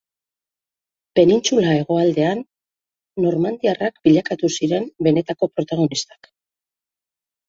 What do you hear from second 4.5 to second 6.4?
ziren benetako protagonistak.